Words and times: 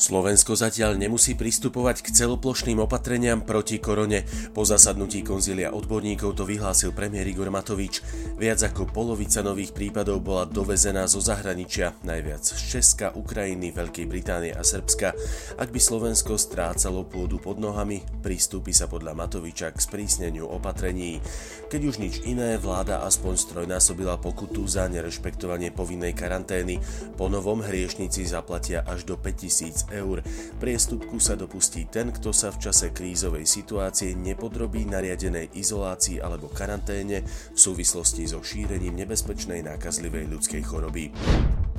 Slovensko 0.00 0.56
zatiaľ 0.56 0.96
nemusí 0.96 1.36
pristupovať 1.36 2.00
k 2.00 2.24
celoplošným 2.24 2.80
opatreniam 2.80 3.44
proti 3.44 3.76
korone. 3.76 4.24
Po 4.56 4.64
zasadnutí 4.64 5.20
konzilia 5.20 5.76
odborníkov 5.76 6.40
to 6.40 6.48
vyhlásil 6.48 6.96
premiér 6.96 7.28
Igor 7.28 7.52
Matovič. 7.52 8.00
Viac 8.40 8.64
ako 8.64 8.88
polovica 8.88 9.44
nových 9.44 9.76
prípadov 9.76 10.24
bola 10.24 10.48
dovezená 10.48 11.04
zo 11.04 11.20
zahraničia, 11.20 11.92
najviac 12.00 12.40
z 12.40 12.56
Česka, 12.56 13.12
Ukrajiny, 13.12 13.76
Veľkej 13.76 14.08
Británie 14.08 14.56
a 14.56 14.64
Srbska. 14.64 15.12
Ak 15.60 15.68
by 15.68 15.76
Slovensko 15.76 16.40
strácalo 16.40 17.04
pôdu 17.04 17.36
pod 17.36 17.60
nohami, 17.60 18.00
pristúpi 18.24 18.72
sa 18.72 18.88
podľa 18.88 19.12
Matoviča 19.12 19.68
k 19.76 19.84
sprísneniu 19.84 20.48
opatrení. 20.48 21.20
Keď 21.68 21.80
už 21.84 22.00
nič 22.00 22.24
iné, 22.24 22.56
vláda 22.56 23.04
aspoň 23.04 23.36
strojnásobila 23.36 24.16
pokutu 24.16 24.64
za 24.64 24.88
nerešpektovanie 24.88 25.76
povinnej 25.76 26.16
karantény. 26.16 26.80
Po 27.20 27.28
novom 27.28 27.60
hriešnici 27.60 28.24
zaplatia 28.24 28.80
až 28.88 29.04
do 29.04 29.20
5000 29.20 29.89
eur. 29.92 30.22
Priestupku 30.58 31.20
sa 31.20 31.36
dopustí 31.36 31.86
ten, 31.90 32.14
kto 32.14 32.32
sa 32.32 32.54
v 32.54 32.70
čase 32.70 32.94
krízovej 32.94 33.44
situácie 33.44 34.16
nepodrobí 34.16 34.86
nariadenej 34.88 35.52
izolácii 35.52 36.22
alebo 36.22 36.48
karanténe 36.48 37.22
v 37.26 37.58
súvislosti 37.58 38.24
so 38.30 38.40
šírením 38.40 38.96
nebezpečnej 38.96 39.66
nákazlivej 39.66 40.30
ľudskej 40.30 40.62
choroby. 40.64 41.04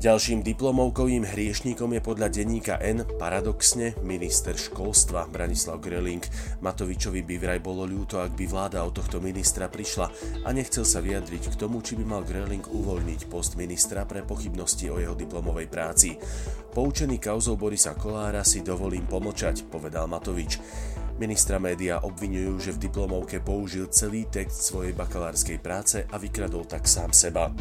Ďalším 0.02 0.42
diplomovkovým 0.42 1.30
hriešníkom 1.30 1.94
je 1.94 2.02
podľa 2.02 2.34
denníka 2.34 2.82
N 2.82 3.06
paradoxne 3.22 3.94
minister 4.02 4.58
školstva 4.58 5.30
Branislav 5.30 5.78
Greling. 5.78 6.26
Matovičovi 6.58 7.22
by 7.22 7.36
vraj 7.38 7.60
bolo 7.62 7.86
ľúto, 7.86 8.18
ak 8.18 8.34
by 8.34 8.50
vláda 8.50 8.82
od 8.82 8.98
tohto 8.98 9.22
ministra 9.22 9.70
prišla 9.70 10.10
a 10.42 10.50
nechcel 10.58 10.90
sa 10.90 11.06
vyjadriť 11.06 11.54
k 11.54 11.60
tomu, 11.62 11.86
či 11.86 11.94
by 12.02 12.18
mal 12.18 12.26
Greling 12.26 12.66
uvoľniť 12.66 13.30
post 13.30 13.62
ministra 13.62 14.02
pre 14.10 14.26
pochybnosti 14.26 14.90
o 14.90 14.98
jeho 14.98 15.14
diplomovej 15.14 15.70
práci. 15.70 16.18
Poučený 16.74 17.22
kauzou 17.22 17.54
Borisa 17.54 17.94
Kolára 17.94 18.42
si 18.42 18.66
dovolím 18.66 19.06
pomlčať, 19.06 19.70
povedal 19.70 20.10
Matovič. 20.10 20.58
Ministra 21.22 21.62
média 21.62 22.02
obvinujú, 22.02 22.58
že 22.58 22.74
v 22.74 22.90
diplomovke 22.90 23.38
použil 23.38 23.86
celý 23.94 24.26
text 24.26 24.66
svojej 24.66 24.98
bakalárskej 24.98 25.62
práce 25.62 26.02
a 26.10 26.18
vykradol 26.18 26.66
tak 26.66 26.90
sám 26.90 27.14
seba. 27.14 27.54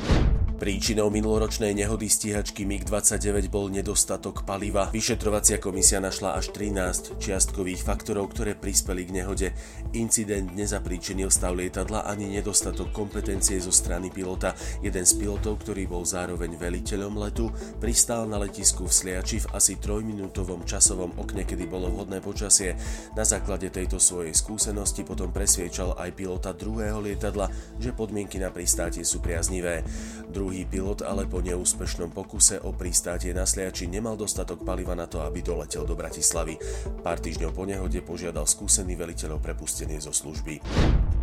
Príčinou 0.61 1.09
minuloročnej 1.09 1.73
nehody 1.73 2.13
stíhačky 2.13 2.69
MiG-29 2.69 3.49
bol 3.49 3.73
nedostatok 3.73 4.45
paliva. 4.45 4.93
Vyšetrovacia 4.93 5.57
komisia 5.57 6.05
našla 6.05 6.37
až 6.37 6.53
13 6.53 7.17
čiastkových 7.17 7.81
faktorov, 7.81 8.37
ktoré 8.37 8.53
prispeli 8.53 9.09
k 9.09 9.25
nehode. 9.25 9.57
Incident 9.97 10.53
nezapríčinil 10.53 11.33
stav 11.33 11.57
lietadla 11.57 12.05
ani 12.05 12.29
nedostatok 12.29 12.93
kompetencie 12.93 13.57
zo 13.57 13.73
strany 13.73 14.13
pilota. 14.13 14.53
Jeden 14.85 15.09
z 15.09 15.17
pilotov, 15.17 15.65
ktorý 15.65 15.89
bol 15.89 16.05
zároveň 16.05 16.53
veliteľom 16.61 17.17
letu, 17.17 17.49
pristál 17.81 18.29
na 18.29 18.37
letisku 18.37 18.85
v 18.85 18.93
Sliači 18.93 19.41
v 19.41 19.57
asi 19.57 19.81
trojminútovom 19.81 20.69
časovom 20.69 21.17
okne, 21.17 21.49
kedy 21.49 21.65
bolo 21.73 21.89
vhodné 21.89 22.21
počasie. 22.21 22.77
Na 23.17 23.25
základe 23.25 23.73
tejto 23.73 23.97
svojej 23.97 24.37
skúsenosti 24.37 25.09
potom 25.09 25.33
presviečal 25.33 25.97
aj 25.97 26.13
pilota 26.13 26.53
druhého 26.53 27.01
lietadla, 27.01 27.49
že 27.81 27.97
podmienky 27.97 28.37
na 28.37 28.53
pristátie 28.53 29.09
sú 29.09 29.25
priaznivé. 29.25 29.81
Druhý 30.29 30.50
Druhý 30.51 30.67
pilot 30.67 31.07
ale 31.07 31.31
po 31.31 31.39
neúspešnom 31.39 32.11
pokuse 32.11 32.59
o 32.59 32.75
pristátie 32.75 33.31
na 33.31 33.47
Sliači 33.47 33.87
nemal 33.87 34.19
dostatok 34.19 34.67
paliva 34.67 34.99
na 34.99 35.07
to, 35.07 35.23
aby 35.23 35.47
doletel 35.47 35.87
do 35.87 35.95
Bratislavy. 35.95 36.59
Pár 37.07 37.23
týždňov 37.23 37.55
po 37.55 37.71
nehode 37.71 38.03
požiadal 38.03 38.51
skúsený 38.51 38.99
veliteľ 38.99 39.39
o 39.39 39.43
prepustenie 39.47 40.03
zo 40.03 40.11
služby. 40.11 40.59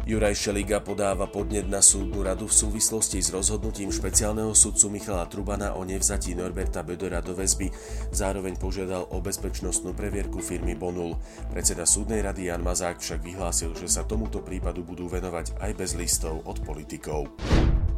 Juraj 0.07 0.31
Šeliga 0.31 0.79
podáva 0.79 1.27
podnet 1.27 1.67
na 1.67 1.83
súdnu 1.83 2.23
radu 2.23 2.47
v 2.47 2.55
súvislosti 2.55 3.19
s 3.19 3.35
rozhodnutím 3.35 3.91
špeciálneho 3.91 4.55
sudcu 4.55 4.95
Michala 4.95 5.27
Trubana 5.27 5.75
o 5.75 5.83
nevzatí 5.83 6.31
Norberta 6.31 6.79
Bedora 6.79 7.19
do 7.19 7.35
väzby. 7.35 7.67
Zároveň 8.15 8.55
požiadal 8.55 9.11
o 9.11 9.19
bezpečnostnú 9.19 9.91
previerku 9.91 10.39
firmy 10.39 10.71
Bonul. 10.71 11.19
Predseda 11.51 11.83
súdnej 11.83 12.23
rady 12.23 12.47
Jan 12.47 12.63
Mazák 12.63 13.03
však 13.03 13.19
vyhlásil, 13.19 13.75
že 13.75 13.91
sa 13.91 14.07
tomuto 14.07 14.39
prípadu 14.39 14.87
budú 14.87 15.11
venovať 15.11 15.59
aj 15.59 15.71
bez 15.75 15.99
listov 15.99 16.47
od 16.47 16.63
politikov. 16.63 17.27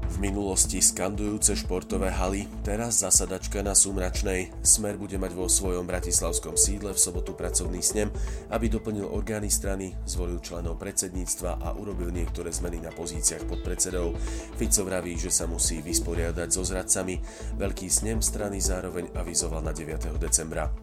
V 0.10 0.18
minulosti 0.18 0.82
skandujúce 0.82 1.54
športové 1.54 2.10
haly, 2.10 2.50
teraz 2.66 3.06
zasadačka 3.06 3.62
na 3.62 3.78
Sumračnej. 3.78 4.50
Smer 4.66 4.98
bude 4.98 5.22
mať 5.22 5.38
vo 5.38 5.46
svojom 5.46 5.86
bratislavskom 5.86 6.58
sídle 6.58 6.98
v 6.98 7.00
sobotu 7.00 7.38
pracovný 7.38 7.78
snem, 7.86 8.10
aby 8.50 8.74
doplnil 8.74 9.06
orgány 9.06 9.54
strany, 9.54 9.94
zvolil 10.10 10.42
členov 10.42 10.82
predsedníctva 10.82 11.62
a 11.62 11.78
urobil 11.78 12.10
niektoré 12.10 12.50
zmeny 12.50 12.82
na 12.82 12.90
pozíciách 12.90 13.46
podpredsedov. 13.46 14.18
Fico 14.58 14.82
vraví, 14.82 15.14
že 15.14 15.30
sa 15.30 15.46
musí 15.46 15.86
vysporiadať 15.86 16.50
so 16.50 16.66
zradcami. 16.66 17.22
Veľký 17.62 17.86
snem 17.86 18.18
strany 18.26 18.58
zároveň 18.58 19.14
avizoval 19.14 19.62
na 19.62 19.78
9. 19.78 20.18
decembra. 20.18 20.74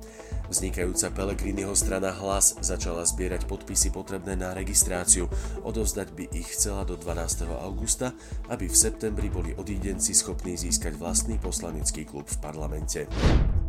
Vznikajúca 0.46 1.10
Pelegriniho 1.10 1.74
strana 1.74 2.14
Hlas 2.14 2.54
začala 2.62 3.02
zbierať 3.02 3.50
podpisy 3.50 3.90
potrebné 3.90 4.38
na 4.38 4.54
registráciu. 4.54 5.26
Odovzdať 5.66 6.08
by 6.14 6.24
ich 6.30 6.54
chcela 6.54 6.86
do 6.86 6.94
12. 6.94 7.50
augusta, 7.50 8.14
aby 8.46 8.70
v 8.70 8.76
septembri 8.76 9.26
boli 9.26 9.58
odídenci 9.58 10.14
schopní 10.14 10.54
získať 10.54 10.94
vlastný 10.94 11.42
poslanecký 11.42 12.06
klub 12.06 12.30
v 12.30 12.38
parlamente. 12.38 13.00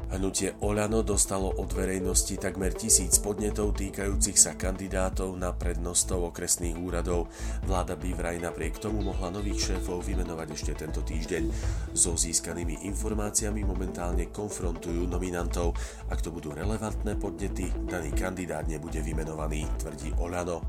Hnutie 0.07 0.55
Oľano 0.63 1.03
dostalo 1.03 1.51
od 1.59 1.67
verejnosti 1.75 2.39
takmer 2.39 2.71
tisíc 2.71 3.19
podnetov 3.19 3.75
týkajúcich 3.75 4.39
sa 4.39 4.55
kandidátov 4.55 5.35
na 5.35 5.51
prednostov 5.51 6.31
okresných 6.31 6.79
úradov. 6.79 7.27
Vláda 7.67 7.99
by 7.99 8.15
vraj 8.15 8.39
napriek 8.39 8.79
tomu 8.79 9.03
mohla 9.03 9.27
nových 9.27 9.75
šéfov 9.75 10.07
vymenovať 10.07 10.47
ešte 10.55 10.73
tento 10.79 11.03
týždeň. 11.03 11.51
So 11.91 12.15
získanými 12.15 12.87
informáciami 12.87 13.67
momentálne 13.67 14.31
konfrontujú 14.31 15.03
nominantov. 15.11 15.75
Ak 16.07 16.23
to 16.23 16.31
budú 16.31 16.55
relevantné 16.55 17.19
podnety, 17.19 17.67
daný 17.91 18.15
kandidát 18.15 18.63
nebude 18.63 19.03
vymenovaný, 19.03 19.67
tvrdí 19.75 20.15
Oľano. 20.23 20.63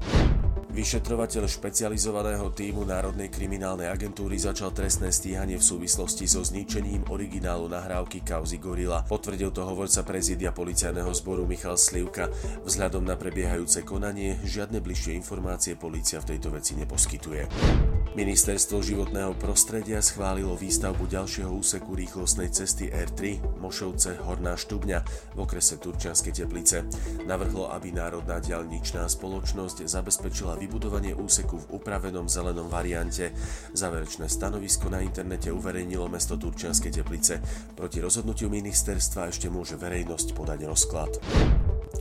Vyšetrovateľ 0.78 1.50
špecializovaného 1.50 2.54
týmu 2.54 2.86
Národnej 2.86 3.34
kriminálnej 3.34 3.90
agentúry 3.90 4.38
začal 4.38 4.70
trestné 4.70 5.10
stíhanie 5.10 5.58
v 5.58 5.66
súvislosti 5.66 6.30
so 6.30 6.38
zničením 6.38 7.10
originálu 7.10 7.66
nahrávky 7.66 8.22
kauzy 8.22 8.62
Gorila. 8.62 9.02
Potvrdil 9.02 9.50
to 9.50 9.66
hovorca 9.66 10.06
prezidia 10.06 10.54
policajného 10.54 11.10
zboru 11.10 11.50
Michal 11.50 11.74
Slivka. 11.74 12.30
Vzhľadom 12.62 13.02
na 13.02 13.18
prebiehajúce 13.18 13.82
konanie 13.82 14.38
žiadne 14.46 14.78
bližšie 14.78 15.18
informácie 15.18 15.74
polícia 15.74 16.22
v 16.22 16.38
tejto 16.38 16.54
veci 16.54 16.78
neposkytuje. 16.78 17.97
Ministerstvo 18.16 18.80
životného 18.80 19.36
prostredia 19.36 20.00
schválilo 20.00 20.56
výstavbu 20.56 21.04
ďalšieho 21.12 21.52
úseku 21.52 21.92
rýchlostnej 21.92 22.48
cesty 22.48 22.88
R3 22.88 23.36
Mošovce 23.60 24.24
Horná 24.24 24.56
Štubňa 24.56 25.04
v 25.36 25.38
okrese 25.44 25.76
Turčianske 25.76 26.32
Teplice. 26.32 26.88
Navrhlo, 27.28 27.68
aby 27.68 27.92
Národná 27.92 28.40
diaľničná 28.40 29.04
spoločnosť 29.12 29.84
zabezpečila 29.84 30.56
vybudovanie 30.56 31.12
úseku 31.12 31.60
v 31.68 31.76
upravenom 31.76 32.24
zelenom 32.32 32.72
variante. 32.72 33.36
Záverečné 33.76 34.24
stanovisko 34.32 34.88
na 34.88 35.04
internete 35.04 35.52
uverejnilo 35.52 36.08
mesto 36.08 36.40
Turčianske 36.40 36.88
Teplice. 36.88 37.44
Proti 37.76 38.00
rozhodnutiu 38.00 38.48
ministerstva 38.48 39.28
ešte 39.28 39.52
môže 39.52 39.76
verejnosť 39.76 40.32
podať 40.32 40.58
rozklad. 40.64 41.12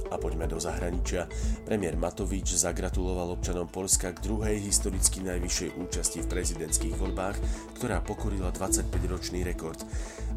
A 0.07 0.15
poďme 0.15 0.47
do 0.47 0.55
zahraničia. 0.55 1.27
Premiér 1.67 1.99
Matovič 1.99 2.55
zagratuloval 2.55 3.35
občanom 3.35 3.67
Polska 3.67 4.15
k 4.15 4.23
druhej 4.23 4.55
historicky 4.63 5.19
najvyššej 5.19 5.75
účasti 5.75 6.23
v 6.23 6.31
prezidentských 6.31 6.95
voľbách, 6.95 7.37
ktorá 7.75 7.99
pokorila 7.99 8.55
25-ročný 8.55 9.43
rekord. 9.43 9.83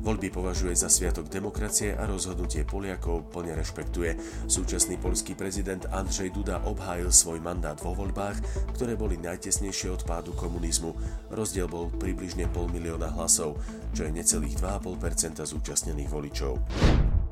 Voľby 0.00 0.32
považuje 0.32 0.72
za 0.72 0.88
sviatok 0.88 1.28
demokracie 1.28 1.92
a 1.92 2.08
rozhodnutie 2.08 2.64
Poliakov 2.64 3.28
plne 3.28 3.52
rešpektuje. 3.52 4.16
Súčasný 4.48 4.96
polský 4.96 5.36
prezident 5.36 5.84
Andrzej 5.92 6.32
Duda 6.32 6.64
obhájil 6.64 7.12
svoj 7.12 7.38
mandát 7.44 7.76
vo 7.78 7.92
voľbách, 7.92 8.40
ktoré 8.74 8.96
boli 8.96 9.20
najtesnejšie 9.20 9.92
od 9.92 10.02
pádu 10.08 10.32
komunizmu. 10.32 10.96
Rozdiel 11.28 11.68
bol 11.68 11.92
približne 11.92 12.48
pol 12.48 12.72
milióna 12.72 13.12
hlasov, 13.12 13.60
čo 13.92 14.08
je 14.08 14.16
necelých 14.16 14.56
2,5% 14.56 15.44
zúčastnených 15.44 16.08
voličov. 16.08 16.56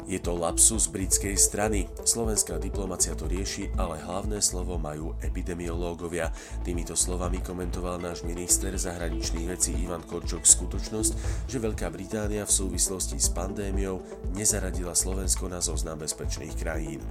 Je 0.09 0.17
to 0.17 0.41
lapsus 0.41 0.89
britskej 0.89 1.37
strany. 1.37 1.85
Slovenská 2.01 2.57
diplomacia 2.57 3.13
to 3.13 3.29
rieši, 3.29 3.69
ale 3.77 4.01
hlavné 4.01 4.41
slovo 4.41 4.81
majú 4.81 5.13
epidemiológovia. 5.21 6.33
Týmito 6.65 6.97
slovami 6.97 7.45
komentoval 7.45 8.01
náš 8.01 8.25
minister 8.25 8.73
zahraničných 8.73 9.53
vecí 9.53 9.77
Ivan 9.77 10.01
Korčok 10.01 10.49
skutočnosť, 10.49 11.45
že 11.45 11.61
Veľká 11.61 11.93
Británia 11.93 12.49
v 12.49 12.57
súvislosti 12.57 13.21
s 13.21 13.29
pandémiou 13.29 14.01
nezaradila 14.33 14.97
Slovensko 14.97 15.53
na 15.53 15.61
zoznam 15.61 16.01
bezpečných 16.01 16.57
krajín. 16.57 17.05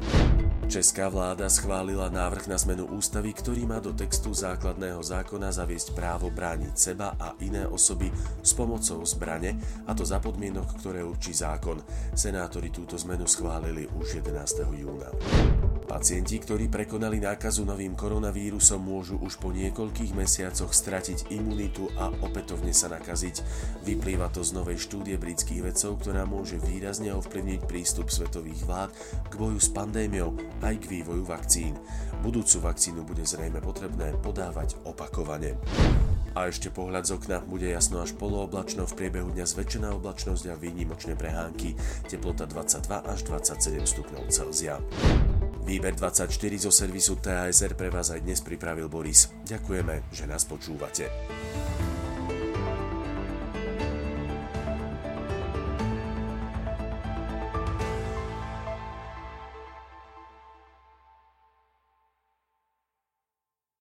Česká 0.66 1.08
vláda 1.08 1.48
schválila 1.48 2.10
návrh 2.12 2.50
na 2.50 2.58
zmenu 2.60 2.92
ústavy, 2.92 3.32
ktorý 3.32 3.64
má 3.70 3.80
do 3.80 3.94
textu 3.96 4.34
základného 4.36 5.00
zákona 5.00 5.54
zaviesť 5.54 5.96
právo 5.96 6.28
brániť 6.28 6.74
seba 6.76 7.16
a 7.16 7.38
iné 7.46 7.64
osoby 7.64 8.12
s 8.42 8.52
pomocou 8.52 9.00
zbrane, 9.06 9.56
a 9.86 9.96
to 9.96 10.04
za 10.04 10.20
podmienok, 10.20 10.82
ktoré 10.82 11.06
určí 11.06 11.32
zákon. 11.32 11.80
Senátori 12.12 12.68
túto 12.88 13.04
zmenu 13.04 13.28
schválili 13.28 13.84
už 14.00 14.24
11. 14.24 14.64
júna. 14.72 15.12
Pacienti, 15.92 16.40
ktorí 16.40 16.72
prekonali 16.72 17.20
nákazu 17.20 17.68
novým 17.68 18.00
koronavírusom, 18.00 18.80
môžu 18.80 19.20
už 19.20 19.44
po 19.44 19.52
niekoľkých 19.52 20.16
mesiacoch 20.16 20.72
stratiť 20.72 21.28
imunitu 21.36 21.92
a 22.00 22.08
opätovne 22.24 22.72
sa 22.72 22.88
nakaziť. 22.88 23.44
Vyplýva 23.84 24.32
to 24.32 24.40
z 24.40 24.56
novej 24.56 24.80
štúdie 24.80 25.20
britských 25.20 25.68
vedcov, 25.68 26.00
ktorá 26.00 26.24
môže 26.24 26.64
výrazne 26.64 27.12
ovplyvniť 27.12 27.68
prístup 27.68 28.08
svetových 28.08 28.64
vlád 28.64 28.96
k 29.28 29.34
boju 29.36 29.60
s 29.60 29.68
pandémiou 29.68 30.32
aj 30.64 30.80
k 30.80 30.88
vývoju 30.88 31.28
vakcín. 31.28 31.76
Budúcu 32.24 32.72
vakcínu 32.72 33.04
bude 33.04 33.28
zrejme 33.28 33.60
potrebné 33.60 34.16
podávať 34.24 34.80
opakovane. 34.88 35.60
A 36.38 36.54
ešte 36.54 36.70
pohľad 36.70 37.10
z 37.10 37.18
okna 37.18 37.42
bude 37.42 37.66
jasno 37.66 37.98
až 37.98 38.14
polooblačno, 38.14 38.86
v 38.86 38.94
priebehu 38.94 39.34
dňa 39.34 39.42
zväčšená 39.42 39.90
oblačnosť 39.98 40.54
a 40.54 40.60
výnimočné 40.62 41.18
prehánky, 41.18 41.74
teplota 42.06 42.46
22 42.46 42.94
až 43.10 43.20
27 43.26 43.82
stupňov 43.82 44.30
Celzia. 44.30 44.78
Výber 45.66 45.98
24 45.98 46.30
zo 46.62 46.70
servisu 46.70 47.18
TASR 47.18 47.74
pre 47.74 47.90
vás 47.90 48.14
aj 48.14 48.22
dnes 48.22 48.46
pripravil 48.46 48.86
Boris. 48.86 49.34
Ďakujeme, 49.50 50.14
že 50.14 50.30
nás 50.30 50.46
počúvate. 50.46 51.10